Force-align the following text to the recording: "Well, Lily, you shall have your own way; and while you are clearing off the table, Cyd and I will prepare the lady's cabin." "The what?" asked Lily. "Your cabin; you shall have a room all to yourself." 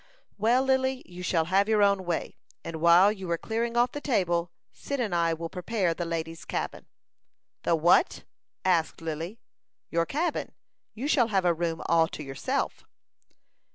"Well, 0.35 0.63
Lily, 0.63 1.03
you 1.05 1.21
shall 1.21 1.45
have 1.45 1.69
your 1.69 1.83
own 1.83 2.05
way; 2.05 2.35
and 2.63 2.77
while 2.81 3.11
you 3.11 3.29
are 3.29 3.37
clearing 3.37 3.77
off 3.77 3.91
the 3.91 4.01
table, 4.01 4.51
Cyd 4.73 4.99
and 4.99 5.13
I 5.13 5.35
will 5.35 5.47
prepare 5.47 5.93
the 5.93 6.05
lady's 6.05 6.43
cabin." 6.43 6.87
"The 7.61 7.75
what?" 7.75 8.23
asked 8.65 8.99
Lily. 8.99 9.37
"Your 9.91 10.07
cabin; 10.07 10.53
you 10.95 11.07
shall 11.07 11.27
have 11.27 11.45
a 11.45 11.53
room 11.53 11.83
all 11.85 12.07
to 12.07 12.23
yourself." 12.23 12.83